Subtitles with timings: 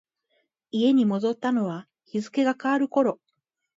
[0.71, 3.19] 家に戻ったのは日付が変わる頃。